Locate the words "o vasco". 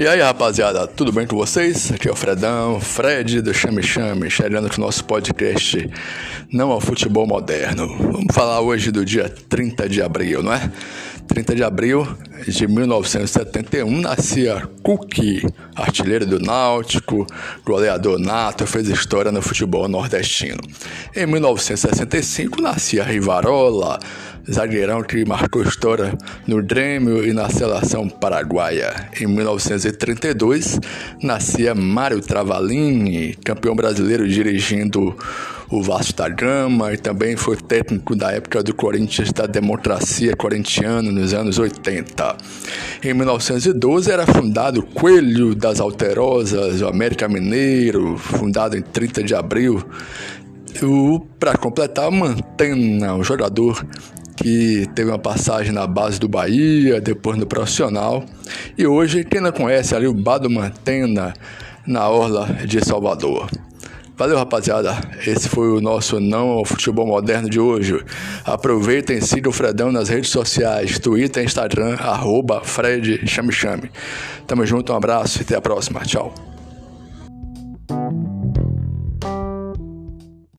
35.70-36.14